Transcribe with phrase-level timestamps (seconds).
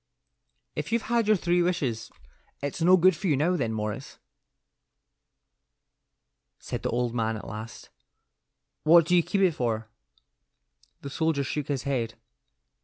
[0.75, 2.11] "If you've had your three wishes,
[2.59, 4.17] it's no good to you now, then, Morris,"
[6.57, 7.89] said the old man at last.
[8.81, 9.89] "What do you keep it for?"
[11.01, 12.15] The soldier shook his head.